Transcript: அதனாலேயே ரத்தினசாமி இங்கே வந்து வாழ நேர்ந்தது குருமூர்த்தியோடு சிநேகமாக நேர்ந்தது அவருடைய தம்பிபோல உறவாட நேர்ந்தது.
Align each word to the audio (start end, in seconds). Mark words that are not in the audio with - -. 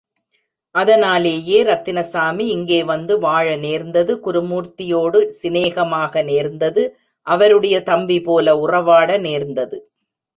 அதனாலேயே 0.75 1.57
ரத்தினசாமி 1.63 2.45
இங்கே 2.47 2.79
வந்து 2.83 3.13
வாழ 3.19 3.47
நேர்ந்தது 3.57 4.13
குருமூர்த்தியோடு 4.25 5.19
சிநேகமாக 5.31 6.23
நேர்ந்தது 6.23 6.85
அவருடைய 7.27 7.77
தம்பிபோல 7.85 8.55
உறவாட 8.63 9.19
நேர்ந்தது. 9.19 9.79